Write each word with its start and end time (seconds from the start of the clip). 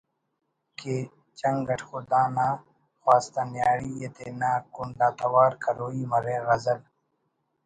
کہ 0.77 0.95
چنگ 1.39 1.67
اٹ 1.71 1.81
خدا 1.89 2.21
نا 2.35 2.47
خواستہ 3.01 3.41
نیاڑی 3.51 3.91
ءِ 4.05 4.07
تینا 4.15 4.51
کنڈ 4.73 4.99
آ 5.05 5.07
توار 5.19 5.51
کروئی 5.63 6.01
مریک 6.11 6.41
غزل 6.47 6.79